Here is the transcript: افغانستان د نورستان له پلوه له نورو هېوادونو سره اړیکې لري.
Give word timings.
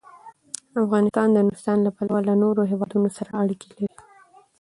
افغانستان 0.83 1.27
د 1.31 1.37
نورستان 1.45 1.77
له 1.85 1.91
پلوه 1.97 2.19
له 2.27 2.33
نورو 2.43 2.61
هېوادونو 2.71 3.09
سره 3.17 3.31
اړیکې 3.41 3.67
لري. 3.73 3.87